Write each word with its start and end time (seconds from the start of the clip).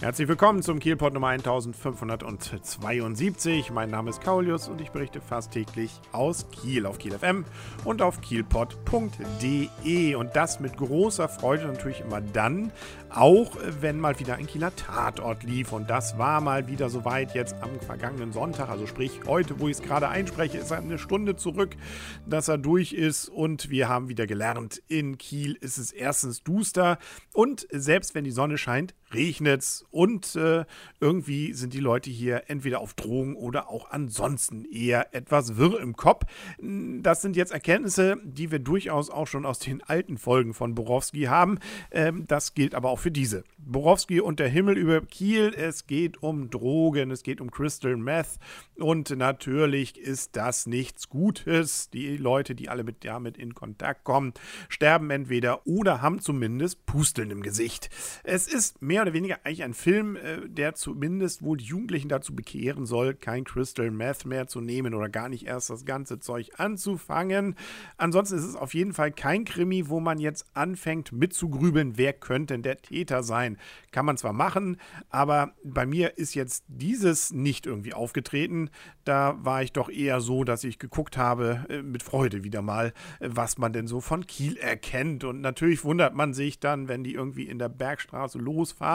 Herzlich 0.00 0.28
willkommen 0.28 0.62
zum 0.62 0.78
Kielpot 0.78 1.12
Nummer 1.12 1.28
1572. 1.28 3.70
Mein 3.70 3.90
Name 3.90 4.08
ist 4.08 4.22
Kaulius 4.22 4.66
und 4.66 4.80
ich 4.80 4.92
berichte 4.92 5.20
fast 5.20 5.52
täglich 5.52 5.90
aus 6.10 6.46
Kiel 6.50 6.86
auf 6.86 6.96
Kiel 6.96 7.18
FM 7.18 7.44
und 7.84 8.00
auf 8.00 8.22
kielpot.de. 8.22 10.14
Und 10.14 10.34
das 10.34 10.58
mit 10.58 10.78
großer 10.78 11.28
Freude 11.28 11.66
natürlich 11.66 12.00
immer 12.00 12.22
dann, 12.22 12.72
auch 13.10 13.54
wenn 13.82 14.00
mal 14.00 14.18
wieder 14.18 14.36
ein 14.36 14.46
Kieler 14.46 14.74
Tatort 14.74 15.42
lief. 15.42 15.70
Und 15.70 15.90
das 15.90 16.16
war 16.16 16.40
mal 16.40 16.66
wieder 16.66 16.88
soweit 16.88 17.34
jetzt 17.34 17.56
am 17.60 17.78
vergangenen 17.80 18.32
Sonntag. 18.32 18.70
Also 18.70 18.86
sprich, 18.86 19.20
heute, 19.26 19.60
wo 19.60 19.68
ich 19.68 19.80
es 19.80 19.82
gerade 19.82 20.08
einspreche, 20.08 20.56
ist 20.56 20.72
eine 20.72 20.96
Stunde 20.96 21.36
zurück, 21.36 21.76
dass 22.24 22.48
er 22.48 22.56
durch 22.56 22.94
ist. 22.94 23.28
Und 23.28 23.68
wir 23.68 23.90
haben 23.90 24.08
wieder 24.08 24.26
gelernt, 24.26 24.82
in 24.88 25.18
Kiel 25.18 25.58
ist 25.60 25.76
es 25.76 25.92
erstens 25.92 26.42
duster 26.42 26.98
und 27.34 27.66
selbst 27.70 28.14
wenn 28.14 28.24
die 28.24 28.30
Sonne 28.30 28.56
scheint, 28.56 28.94
regnet 29.12 29.62
es 29.62 29.84
und 29.90 30.36
äh, 30.36 30.64
irgendwie 31.00 31.52
sind 31.52 31.72
die 31.74 31.80
Leute 31.80 32.10
hier 32.10 32.44
entweder 32.48 32.80
auf 32.80 32.94
Drogen 32.94 33.36
oder 33.36 33.68
auch 33.68 33.90
ansonsten 33.90 34.64
eher 34.64 35.14
etwas 35.14 35.56
wirr 35.56 35.80
im 35.80 35.96
Kopf. 35.96 36.24
Das 36.58 37.22
sind 37.22 37.36
jetzt 37.36 37.52
Erkenntnisse, 37.52 38.16
die 38.24 38.50
wir 38.50 38.58
durchaus 38.58 39.10
auch 39.10 39.26
schon 39.26 39.46
aus 39.46 39.58
den 39.58 39.82
alten 39.82 40.18
Folgen 40.18 40.54
von 40.54 40.74
Borowski 40.74 41.22
haben. 41.24 41.58
Ähm, 41.90 42.26
das 42.26 42.54
gilt 42.54 42.74
aber 42.74 42.90
auch 42.90 42.98
für 42.98 43.10
diese. 43.10 43.44
Borowski 43.58 44.20
und 44.20 44.40
der 44.40 44.48
Himmel 44.48 44.76
über 44.76 45.00
Kiel. 45.00 45.54
Es 45.56 45.86
geht 45.86 46.22
um 46.22 46.50
Drogen, 46.50 47.10
es 47.10 47.22
geht 47.22 47.40
um 47.40 47.50
Crystal 47.50 47.96
Meth 47.96 48.38
und 48.76 49.10
natürlich 49.10 49.98
ist 49.98 50.36
das 50.36 50.66
nichts 50.66 51.08
Gutes. 51.08 51.90
Die 51.90 52.16
Leute, 52.16 52.54
die 52.54 52.68
alle 52.68 52.84
mit 52.84 53.04
damit 53.04 53.36
in 53.36 53.54
Kontakt 53.54 54.04
kommen, 54.04 54.32
sterben 54.68 55.10
entweder 55.10 55.66
oder 55.66 56.02
haben 56.02 56.20
zumindest 56.20 56.86
Pusteln 56.86 57.30
im 57.30 57.42
Gesicht. 57.42 57.90
Es 58.24 58.48
ist 58.48 58.82
mehr 58.82 58.99
oder 59.02 59.14
weniger 59.14 59.38
eigentlich 59.44 59.62
ein 59.62 59.74
Film, 59.74 60.16
äh, 60.16 60.48
der 60.48 60.74
zumindest 60.74 61.42
wohl 61.42 61.56
die 61.56 61.64
Jugendlichen 61.64 62.08
dazu 62.08 62.34
bekehren 62.34 62.84
soll, 62.84 63.14
kein 63.14 63.44
Crystal 63.44 63.90
Meth 63.90 64.26
mehr 64.26 64.46
zu 64.46 64.60
nehmen 64.60 64.94
oder 64.94 65.08
gar 65.08 65.28
nicht 65.28 65.46
erst 65.46 65.70
das 65.70 65.84
ganze 65.84 66.18
Zeug 66.18 66.50
anzufangen. 66.58 67.54
Ansonsten 67.96 68.36
ist 68.36 68.44
es 68.44 68.56
auf 68.56 68.74
jeden 68.74 68.92
Fall 68.92 69.12
kein 69.12 69.44
Krimi, 69.44 69.88
wo 69.88 70.00
man 70.00 70.18
jetzt 70.18 70.44
anfängt 70.52 71.12
mitzugrübeln, 71.12 71.96
wer 71.96 72.12
könnte 72.12 72.50
denn 72.50 72.62
der 72.62 72.82
Täter 72.82 73.22
sein. 73.22 73.56
Kann 73.92 74.04
man 74.04 74.16
zwar 74.16 74.32
machen, 74.32 74.76
aber 75.08 75.54
bei 75.64 75.86
mir 75.86 76.18
ist 76.18 76.34
jetzt 76.34 76.64
dieses 76.68 77.32
nicht 77.32 77.66
irgendwie 77.66 77.94
aufgetreten. 77.94 78.70
Da 79.04 79.36
war 79.42 79.62
ich 79.62 79.72
doch 79.72 79.88
eher 79.88 80.20
so, 80.20 80.44
dass 80.44 80.64
ich 80.64 80.78
geguckt 80.78 81.16
habe, 81.16 81.64
äh, 81.68 81.82
mit 81.82 82.02
Freude 82.02 82.44
wieder 82.44 82.62
mal, 82.62 82.92
äh, 83.20 83.28
was 83.30 83.58
man 83.58 83.72
denn 83.72 83.86
so 83.86 84.00
von 84.00 84.26
Kiel 84.26 84.56
erkennt. 84.56 85.24
Und 85.24 85.40
natürlich 85.40 85.84
wundert 85.84 86.14
man 86.14 86.34
sich 86.34 86.60
dann, 86.60 86.88
wenn 86.88 87.04
die 87.04 87.14
irgendwie 87.14 87.44
in 87.44 87.58
der 87.58 87.68
Bergstraße 87.68 88.38
losfahren, 88.38 88.89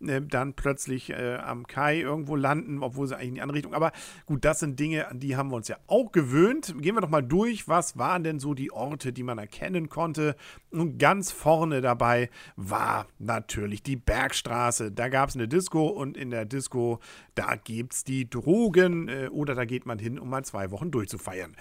dann 0.00 0.54
plötzlich 0.54 1.10
äh, 1.10 1.36
am 1.36 1.66
Kai 1.66 2.00
irgendwo 2.00 2.36
landen, 2.36 2.82
obwohl 2.82 3.06
sie 3.06 3.14
eigentlich 3.14 3.28
in 3.28 3.34
die 3.34 3.42
andere 3.42 3.56
Richtung. 3.56 3.74
Aber 3.74 3.92
gut, 4.26 4.44
das 4.44 4.60
sind 4.60 4.78
Dinge, 4.78 5.08
an 5.08 5.20
die 5.20 5.36
haben 5.36 5.50
wir 5.50 5.56
uns 5.56 5.68
ja 5.68 5.76
auch 5.86 6.12
gewöhnt. 6.12 6.74
Gehen 6.78 6.94
wir 6.94 7.00
doch 7.00 7.08
mal 7.08 7.22
durch, 7.22 7.68
was 7.68 7.98
waren 7.98 8.24
denn 8.24 8.38
so 8.38 8.54
die 8.54 8.72
Orte, 8.72 9.12
die 9.12 9.22
man 9.22 9.38
erkennen 9.38 9.88
konnte. 9.88 10.36
Und 10.70 10.98
ganz 10.98 11.32
vorne 11.32 11.80
dabei 11.80 12.30
war 12.56 13.06
natürlich 13.18 13.82
die 13.82 13.96
Bergstraße. 13.96 14.92
Da 14.92 15.08
gab 15.08 15.28
es 15.28 15.34
eine 15.34 15.48
Disco 15.48 15.86
und 15.86 16.16
in 16.16 16.30
der 16.30 16.44
Disco, 16.44 17.00
da 17.34 17.56
gibt 17.56 17.94
es 17.94 18.04
die 18.04 18.28
Drogen 18.28 19.08
äh, 19.08 19.28
oder 19.30 19.54
da 19.54 19.64
geht 19.64 19.86
man 19.86 19.98
hin, 19.98 20.18
um 20.18 20.30
mal 20.30 20.44
zwei 20.44 20.70
Wochen 20.70 20.90
durchzufeiern. 20.90 21.56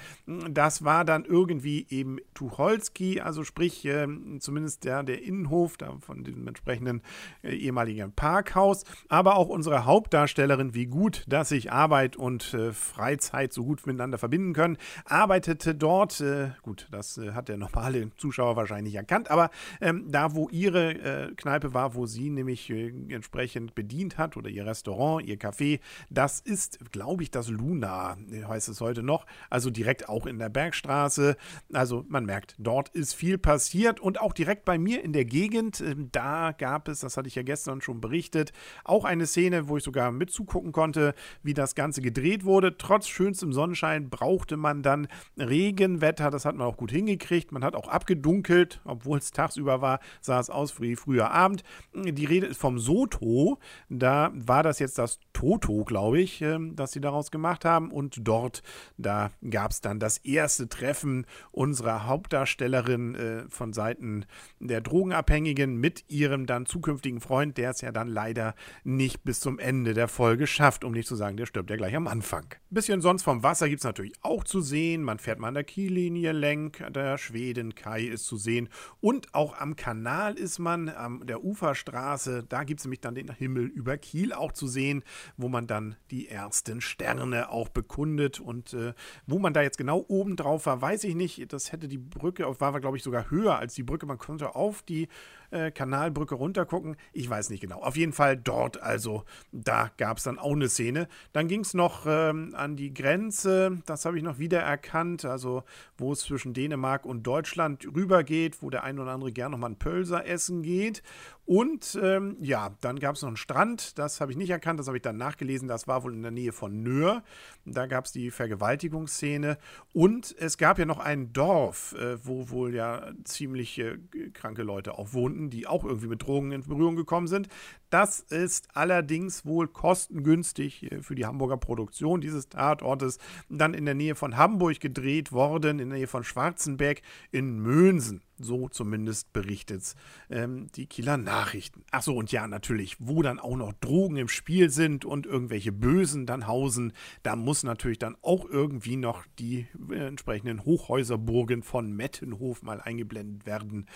Das 0.49 0.83
war 0.83 1.05
dann 1.05 1.25
irgendwie 1.25 1.85
eben 1.89 2.17
Tucholsky, 2.33 3.21
also 3.21 3.43
sprich 3.43 3.85
äh, 3.85 4.07
zumindest 4.39 4.83
der, 4.83 5.03
der 5.03 5.21
Innenhof 5.23 5.77
da 5.77 5.97
von 5.99 6.23
diesem 6.23 6.47
entsprechenden 6.47 7.01
äh, 7.43 7.55
ehemaligen 7.65 8.13
Parkhaus, 8.13 8.83
aber 9.09 9.35
auch 9.35 9.47
unsere 9.47 9.85
Hauptdarstellerin, 9.85 10.73
wie 10.73 10.85
gut, 10.85 11.23
dass 11.27 11.49
sich 11.49 11.71
Arbeit 11.71 12.15
und 12.15 12.53
äh, 12.53 12.71
Freizeit 12.71 13.53
so 13.53 13.63
gut 13.65 13.85
miteinander 13.85 14.17
verbinden 14.17 14.53
können, 14.53 14.77
arbeitete 15.05 15.75
dort, 15.75 16.21
äh, 16.21 16.51
gut, 16.61 16.87
das 16.91 17.17
äh, 17.17 17.31
hat 17.31 17.49
der 17.49 17.57
normale 17.57 18.15
Zuschauer 18.15 18.55
wahrscheinlich 18.55 18.95
erkannt, 18.95 19.29
aber 19.29 19.49
ähm, 19.81 20.05
da, 20.09 20.35
wo 20.35 20.49
ihre 20.49 20.93
äh, 20.93 21.35
Kneipe 21.35 21.73
war, 21.73 21.95
wo 21.95 22.05
sie 22.05 22.29
nämlich 22.29 22.69
äh, 22.69 22.93
entsprechend 23.09 23.75
bedient 23.75 24.17
hat 24.17 24.37
oder 24.37 24.49
ihr 24.49 24.65
Restaurant, 24.65 25.25
ihr 25.25 25.37
Café, 25.37 25.79
das 26.09 26.39
ist, 26.39 26.91
glaube 26.91 27.23
ich, 27.23 27.31
das 27.31 27.49
Luna, 27.49 28.17
heißt 28.47 28.69
es 28.69 28.81
heute 28.81 29.03
noch, 29.03 29.25
also 29.49 29.69
direkt 29.69 30.09
auch 30.09 30.25
in 30.25 30.39
der 30.39 30.49
Bergstraße. 30.49 31.35
Also 31.73 32.05
man 32.07 32.25
merkt, 32.25 32.55
dort 32.57 32.89
ist 32.89 33.13
viel 33.13 33.37
passiert 33.37 33.99
und 33.99 34.19
auch 34.21 34.33
direkt 34.33 34.65
bei 34.65 34.77
mir 34.77 35.03
in 35.03 35.13
der 35.13 35.25
Gegend, 35.25 35.81
äh, 35.81 35.95
da 36.11 36.51
gab 36.51 36.87
es, 36.87 36.99
das 36.99 37.17
hatte 37.17 37.27
ich 37.27 37.35
ja 37.35 37.43
gestern 37.43 37.54
schon 37.81 38.01
berichtet, 38.01 38.51
auch 38.83 39.05
eine 39.05 39.25
Szene, 39.25 39.67
wo 39.67 39.77
ich 39.77 39.83
sogar 39.83 40.11
mitzugucken 40.11 40.71
konnte, 40.71 41.13
wie 41.43 41.53
das 41.53 41.75
Ganze 41.75 42.01
gedreht 42.01 42.45
wurde. 42.45 42.77
Trotz 42.77 43.07
schönstem 43.07 43.53
Sonnenschein 43.53 44.09
brauchte 44.09 44.57
man 44.57 44.83
dann 44.83 45.07
Regenwetter, 45.37 46.29
das 46.31 46.45
hat 46.45 46.55
man 46.55 46.67
auch 46.67 46.77
gut 46.77 46.91
hingekriegt. 46.91 47.51
Man 47.51 47.63
hat 47.63 47.75
auch 47.75 47.87
abgedunkelt, 47.87 48.81
obwohl 48.83 49.17
es 49.17 49.31
tagsüber 49.31 49.81
war, 49.81 49.99
sah 50.21 50.39
es 50.39 50.49
aus 50.49 50.79
wie 50.81 50.95
früher 50.95 51.31
Abend. 51.31 51.63
Die 51.93 52.25
Rede 52.25 52.47
ist 52.47 52.59
vom 52.59 52.79
Soto, 52.79 53.59
da 53.89 54.31
war 54.33 54.63
das 54.63 54.79
jetzt 54.79 54.97
das 54.97 55.19
Toto, 55.33 55.83
glaube 55.83 56.19
ich, 56.19 56.41
ähm, 56.41 56.75
das 56.75 56.93
sie 56.93 57.01
daraus 57.01 57.29
gemacht 57.29 57.65
haben 57.65 57.91
und 57.91 58.27
dort, 58.27 58.63
da 58.97 59.31
gab 59.49 59.71
es 59.71 59.81
dann 59.81 59.99
das 59.99 60.17
erste 60.17 60.69
Treffen 60.69 61.25
unserer 61.51 62.05
Hauptdarstellerin 62.07 63.15
äh, 63.15 63.43
von 63.49 63.73
Seiten 63.73 64.25
der 64.59 64.81
Drogenabhängigen 64.81 65.77
mit 65.77 66.05
ihrem 66.09 66.45
dann 66.45 66.65
zukünftigen 66.65 67.21
Freund, 67.21 67.44
der 67.53 67.71
es 67.71 67.81
ja 67.81 67.91
dann 67.91 68.07
leider 68.07 68.55
nicht 68.83 69.23
bis 69.23 69.39
zum 69.39 69.59
Ende 69.59 69.93
der 69.93 70.07
Folge 70.07 70.47
schafft, 70.47 70.83
um 70.83 70.93
nicht 70.93 71.07
zu 71.07 71.15
sagen, 71.15 71.37
der 71.37 71.45
stirbt 71.45 71.69
ja 71.69 71.75
gleich 71.75 71.95
am 71.95 72.07
Anfang. 72.07 72.45
Ein 72.45 72.73
bisschen 72.75 73.01
sonst 73.01 73.23
vom 73.23 73.43
Wasser 73.43 73.69
gibt 73.69 73.81
es 73.81 73.85
natürlich 73.85 74.13
auch 74.21 74.43
zu 74.43 74.61
sehen. 74.61 75.03
Man 75.03 75.19
fährt 75.19 75.39
mal 75.39 75.49
an 75.49 75.53
der 75.53 75.63
Kiellinie 75.63 76.31
lenk, 76.31 76.83
der 76.93 77.17
Schwedenkai 77.17 78.01
ist 78.03 78.25
zu 78.25 78.37
sehen 78.37 78.69
und 79.01 79.33
auch 79.33 79.57
am 79.57 79.75
Kanal 79.75 80.35
ist 80.35 80.59
man, 80.59 80.89
an 80.89 81.25
der 81.25 81.43
Uferstraße, 81.43 82.43
da 82.47 82.63
gibt 82.63 82.79
es 82.79 82.85
nämlich 82.85 83.01
dann 83.01 83.15
den 83.15 83.31
Himmel 83.31 83.65
über 83.65 83.97
Kiel 83.97 84.33
auch 84.33 84.51
zu 84.51 84.67
sehen, 84.67 85.03
wo 85.37 85.47
man 85.47 85.67
dann 85.67 85.95
die 86.11 86.27
ersten 86.27 86.81
Sterne 86.81 87.49
auch 87.49 87.69
bekundet 87.69 88.39
und 88.39 88.73
äh, 88.73 88.93
wo 89.27 89.39
man 89.39 89.53
da 89.53 89.61
jetzt 89.61 89.77
genau 89.77 90.05
oben 90.07 90.35
drauf 90.35 90.65
war, 90.65 90.81
weiß 90.81 91.03
ich 91.03 91.15
nicht. 91.15 91.51
Das 91.51 91.71
hätte 91.71 91.87
die 91.87 91.97
Brücke, 91.97 92.45
war, 92.59 92.79
glaube 92.79 92.97
ich, 92.97 93.03
sogar 93.03 93.29
höher 93.29 93.57
als 93.57 93.75
die 93.75 93.83
Brücke. 93.83 94.05
Man 94.05 94.17
konnte 94.17 94.55
auf 94.55 94.81
die 94.81 95.07
äh, 95.51 95.71
Kanalbrücke 95.71 96.35
runtergucken. 96.35 96.95
Ich 97.13 97.24
weiß 97.29 97.49
nicht 97.49 97.61
genau. 97.61 97.81
Auf 97.81 97.95
jeden 97.95 98.13
Fall 98.13 98.37
dort, 98.37 98.81
also 98.81 99.23
da 99.51 99.91
gab 99.97 100.17
es 100.17 100.23
dann 100.23 100.39
auch 100.39 100.53
eine 100.53 100.69
Szene. 100.69 101.07
Dann 101.33 101.47
ging 101.47 101.61
es 101.61 101.73
noch 101.73 102.05
ähm, 102.07 102.53
an 102.55 102.75
die 102.75 102.93
Grenze, 102.93 103.81
das 103.85 104.05
habe 104.05 104.17
ich 104.17 104.23
noch 104.23 104.39
wieder 104.39 104.59
erkannt, 104.59 105.25
also 105.25 105.63
wo 105.97 106.11
es 106.11 106.19
zwischen 106.19 106.53
Dänemark 106.53 107.05
und 107.05 107.23
Deutschland 107.23 107.85
rübergeht, 107.85 108.61
wo 108.61 108.69
der 108.69 108.83
ein 108.83 108.99
oder 108.99 109.11
andere 109.11 109.31
gerne 109.31 109.51
nochmal 109.51 109.71
ein 109.71 109.79
Pölser 109.79 110.25
essen 110.25 110.63
geht. 110.63 111.03
Und 111.45 111.99
ähm, 112.01 112.37
ja, 112.41 112.71
dann 112.81 112.99
gab 112.99 113.15
es 113.15 113.21
noch 113.21 113.27
einen 113.27 113.37
Strand, 113.37 113.99
das 113.99 114.19
habe 114.19 114.31
ich 114.31 114.37
nicht 114.37 114.49
erkannt, 114.49 114.79
das 114.79 114.87
habe 114.87 114.97
ich 114.97 115.03
dann 115.03 115.17
nachgelesen, 115.17 115.67
das 115.67 115.87
war 115.87 116.03
wohl 116.03 116.13
in 116.13 116.23
der 116.23 116.31
Nähe 116.31 116.51
von 116.51 116.81
Nöhr. 116.81 117.23
Da 117.65 117.85
gab 117.85 118.05
es 118.05 118.11
die 118.11 118.31
Vergewaltigungsszene. 118.31 119.59
Und 119.93 120.35
es 120.39 120.57
gab 120.57 120.79
ja 120.79 120.85
noch 120.85 120.97
ein 120.97 121.33
Dorf, 121.33 121.93
äh, 121.93 122.17
wo 122.25 122.49
wohl 122.49 122.73
ja 122.73 123.11
ziemlich 123.25 123.77
äh, 123.77 123.97
kranke 124.33 124.63
Leute 124.63 124.97
auch 124.97 125.13
wohnten, 125.13 125.51
die 125.51 125.67
auch 125.67 125.83
irgendwie 125.85 126.07
mit 126.07 126.23
Drogen 126.23 126.51
in 126.51 126.63
Berührung 126.63 126.95
gekommen 126.95 127.27
sind. 127.27 127.47
Das 127.91 128.21
ist 128.21 128.75
allerdings 128.75 129.45
wohl 129.45 129.67
kostengünstig 129.67 130.91
äh, 130.91 131.01
für 131.03 131.13
die 131.13 131.27
Hamburger 131.27 131.57
Produktion 131.57 132.21
dieses 132.21 132.49
Tatortes 132.49 133.19
dann 133.49 133.75
in 133.75 133.85
der 133.85 133.93
Nähe 133.93 134.15
von 134.15 134.35
Hamburg 134.35 134.79
gedreht 134.79 135.31
worden, 135.31 135.77
in 135.77 135.89
der 135.89 135.99
Nähe 135.99 136.07
von 136.07 136.23
Schwarzenberg 136.23 137.03
in 137.31 137.59
Mönsen. 137.59 138.24
So 138.37 138.67
zumindest 138.67 139.31
berichtet 139.31 139.95
ähm, 140.29 140.67
die 140.75 140.87
Kieler 140.87 141.17
Nachrichten. 141.17 141.83
Achso, 141.91 142.13
und 142.13 142.31
ja, 142.31 142.47
natürlich, 142.47 142.97
wo 142.99 143.21
dann 143.21 143.39
auch 143.39 143.55
noch 143.55 143.73
Drogen 143.73 144.17
im 144.17 144.27
Spiel 144.27 144.69
sind 144.69 145.05
und 145.05 145.25
irgendwelche 145.25 145.71
Bösen 145.71 146.25
dann 146.25 146.47
hausen, 146.47 146.93
da 147.23 147.35
muss 147.35 147.63
natürlich 147.63 147.99
dann 147.99 148.17
auch 148.21 148.45
irgendwie 148.45 148.97
noch 148.97 149.25
die 149.39 149.67
äh, 149.89 150.07
entsprechenden 150.07 150.65
Hochhäuserburgen 150.65 151.63
von 151.63 151.93
Mettenhof 151.93 152.61
mal 152.61 152.81
eingeblendet 152.81 153.45
werden. 153.45 153.87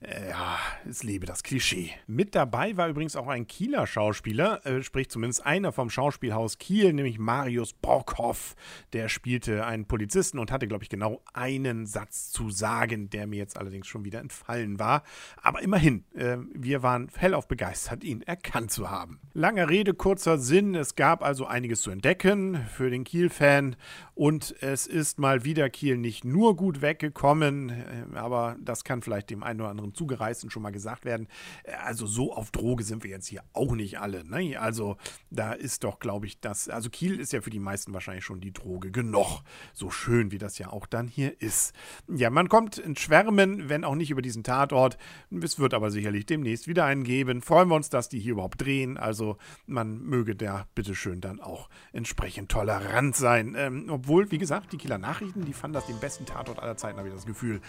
Äh, 0.00 0.28
ja, 0.28 0.58
es 0.88 1.02
lebe 1.02 1.24
das 1.24 1.42
Klischee. 1.42 1.90
Mit 2.06 2.34
dabei 2.34 2.76
war 2.76 2.88
übrigens 2.88 3.16
auch 3.16 3.28
ein 3.28 3.46
Kieler 3.46 3.86
Schauspieler, 3.86 4.64
äh, 4.66 4.82
sprich 4.82 5.08
zumindest 5.08 5.46
einer 5.46 5.72
vom 5.72 5.88
Schauspielhaus 5.88 6.58
Kiel, 6.58 6.92
nämlich 6.92 7.18
Marius 7.18 7.72
Borkhoff. 7.72 8.56
Der 8.92 9.08
spielte 9.08 9.64
einen 9.64 9.86
Polizisten 9.86 10.38
und 10.38 10.52
hatte, 10.52 10.68
glaube 10.68 10.84
ich, 10.84 10.90
genau 10.90 11.22
einen 11.32 11.86
Satz 11.86 12.30
zu 12.30 12.50
sagen, 12.50 13.08
der 13.08 13.26
mir 13.26 13.38
jetzt 13.38 13.56
allerdings 13.56 13.86
schon 13.86 14.04
wieder 14.04 14.20
entfallen 14.20 14.78
war. 14.78 15.02
Aber 15.40 15.62
immerhin, 15.62 16.04
äh, 16.14 16.36
wir 16.52 16.82
waren 16.82 17.10
hellauf 17.16 17.48
begeistert, 17.48 18.04
ihn 18.04 18.20
erkannt 18.20 18.70
zu 18.70 18.90
haben. 18.90 19.18
Lange 19.32 19.70
Rede, 19.70 19.94
kurzer 19.94 20.36
Sinn. 20.38 20.74
Es 20.74 20.94
gab 20.94 21.22
also 21.22 21.46
einiges 21.46 21.80
zu 21.80 21.90
entdecken 21.90 22.66
für 22.74 22.90
den 22.90 23.04
Kiel-Fan 23.04 23.76
und 24.14 24.54
es 24.60 24.86
ist 24.86 25.18
mal 25.18 25.44
wieder 25.44 25.70
Kiel 25.70 25.96
nicht 25.96 26.24
nur 26.24 26.54
gut 26.54 26.82
weggekommen, 26.82 27.70
äh, 27.70 28.16
aber 28.16 28.56
das 28.60 28.84
kann 28.84 29.00
vielleicht 29.00 29.30
dem 29.30 29.42
einen 29.42 29.60
oder 29.62 29.70
anderen 29.70 29.85
unseren 29.86 29.94
Zugereisten 29.94 30.50
schon 30.50 30.62
mal 30.62 30.70
gesagt 30.70 31.04
werden. 31.04 31.28
Äh, 31.64 31.72
also 31.72 32.06
so 32.06 32.32
auf 32.32 32.50
Droge 32.50 32.84
sind 32.84 33.02
wir 33.04 33.10
jetzt 33.10 33.26
hier 33.26 33.42
auch 33.52 33.74
nicht 33.74 33.98
alle. 33.98 34.24
Ne? 34.24 34.56
Also 34.58 34.96
da 35.30 35.52
ist 35.52 35.84
doch, 35.84 35.98
glaube 35.98 36.26
ich, 36.26 36.40
das, 36.40 36.68
also 36.68 36.90
Kiel 36.90 37.20
ist 37.20 37.32
ja 37.32 37.40
für 37.40 37.50
die 37.50 37.58
meisten 37.58 37.92
wahrscheinlich 37.92 38.24
schon 38.24 38.40
die 38.40 38.52
Droge 38.52 38.90
genug. 38.90 39.42
So 39.72 39.90
schön, 39.90 40.30
wie 40.30 40.38
das 40.38 40.58
ja 40.58 40.70
auch 40.70 40.86
dann 40.86 41.08
hier 41.08 41.40
ist. 41.40 41.74
Ja, 42.08 42.30
man 42.30 42.48
kommt 42.48 42.78
in 42.78 42.96
Schwärmen, 42.96 43.68
wenn 43.68 43.84
auch 43.84 43.94
nicht 43.94 44.10
über 44.10 44.22
diesen 44.22 44.42
Tatort. 44.44 44.98
Es 45.42 45.58
wird 45.58 45.74
aber 45.74 45.90
sicherlich 45.90 46.26
demnächst 46.26 46.68
wieder 46.68 46.84
einen 46.84 47.04
geben. 47.04 47.42
Freuen 47.42 47.68
wir 47.68 47.76
uns, 47.76 47.90
dass 47.90 48.08
die 48.08 48.18
hier 48.18 48.32
überhaupt 48.32 48.60
drehen. 48.60 48.96
Also 48.96 49.36
man 49.66 50.00
möge 50.02 50.34
da 50.34 50.66
bitteschön 50.74 51.20
dann 51.20 51.40
auch 51.40 51.68
entsprechend 51.92 52.50
tolerant 52.50 53.16
sein. 53.16 53.54
Ähm, 53.56 53.86
obwohl, 53.88 54.30
wie 54.30 54.38
gesagt, 54.38 54.72
die 54.72 54.78
Kieler 54.78 54.98
Nachrichten, 54.98 55.44
die 55.44 55.52
fanden 55.52 55.74
das 55.74 55.86
den 55.86 56.00
besten 56.00 56.26
Tatort 56.26 56.58
aller 56.58 56.76
Zeiten, 56.76 56.98
habe 56.98 57.08
ich 57.08 57.14
das 57.14 57.26
Gefühl. 57.26 57.60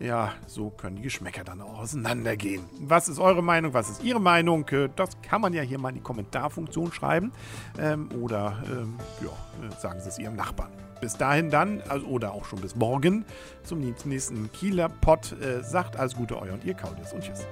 Ja, 0.00 0.34
so 0.46 0.70
können 0.70 0.96
die 0.96 1.02
Geschmäcker 1.02 1.44
dann 1.44 1.57
auch 1.60 1.78
auseinandergehen. 1.78 2.64
Was 2.80 3.08
ist 3.08 3.18
eure 3.18 3.42
Meinung? 3.42 3.74
Was 3.74 3.90
ist 3.90 4.02
Ihre 4.02 4.20
Meinung? 4.20 4.66
Äh, 4.68 4.88
das 4.94 5.10
kann 5.22 5.40
man 5.40 5.52
ja 5.52 5.62
hier 5.62 5.78
mal 5.78 5.90
in 5.90 5.96
die 5.96 6.00
Kommentarfunktion 6.00 6.92
schreiben. 6.92 7.32
Ähm, 7.78 8.08
oder 8.20 8.62
ähm, 8.66 8.94
ja, 9.20 9.66
äh, 9.66 9.80
sagen 9.80 10.00
Sie 10.00 10.08
es 10.08 10.18
Ihrem 10.18 10.36
Nachbarn. 10.36 10.70
Bis 11.00 11.16
dahin 11.16 11.50
dann, 11.50 11.80
also, 11.88 12.06
oder 12.06 12.32
auch 12.32 12.44
schon 12.44 12.60
bis 12.60 12.74
morgen 12.74 13.24
zum 13.62 13.80
nächsten 13.80 14.50
Kieler 14.52 14.88
Pott. 14.88 15.32
Äh, 15.40 15.62
sagt 15.62 15.96
alles 15.96 16.14
Gute, 16.16 16.36
euer 16.36 16.54
und 16.54 16.64
ihr 16.64 16.74
Kaulius 16.74 17.12
und 17.12 17.22
tschüss. 17.22 17.46